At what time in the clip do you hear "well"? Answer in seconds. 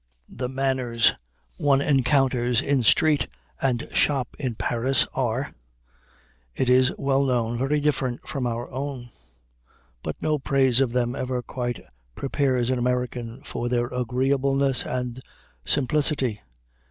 6.97-7.23